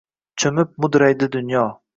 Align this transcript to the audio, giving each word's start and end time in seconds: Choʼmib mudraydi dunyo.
Choʼmib 0.43 0.73
mudraydi 0.85 1.31
dunyo. 1.37 1.69